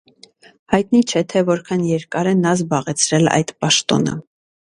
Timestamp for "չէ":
1.11-1.43